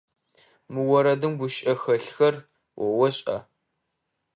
Мы 0.73 0.81
орэдым 0.97 1.31
гущыӏэу 1.39 1.79
хэлъхэр 1.81 2.35
о 2.81 2.85
ошӏа? 3.05 3.37